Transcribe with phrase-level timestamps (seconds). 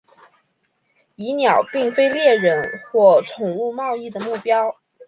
[1.15, 4.75] 蚁鸟并非猎人或宠物贸易的目标。